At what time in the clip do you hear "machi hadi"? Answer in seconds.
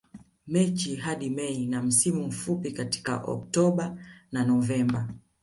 0.47-1.29